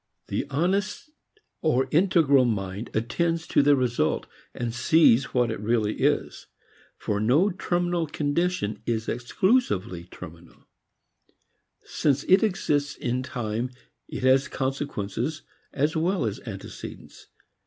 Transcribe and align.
The 0.29 0.47
honest 0.49 1.11
or 1.61 1.87
integral 1.91 2.45
mind 2.45 2.89
attends 2.95 3.45
to 3.45 3.61
the 3.61 3.75
result, 3.75 4.25
and 4.51 4.73
sees 4.73 5.25
what 5.25 5.51
it 5.51 5.59
really 5.59 5.99
is. 6.01 6.47
For 6.97 7.19
no 7.19 7.51
terminal 7.51 8.07
condition 8.07 8.81
is 8.87 9.07
exclusively 9.07 10.05
terminal. 10.05 10.67
Since 11.83 12.23
it 12.23 12.41
exists 12.41 12.95
in 12.95 13.21
time 13.21 13.69
it 14.07 14.23
has 14.23 14.47
consequences 14.47 15.43
as 15.71 15.95
well 15.95 16.25
as 16.25 16.39
antecedents. 16.47 17.27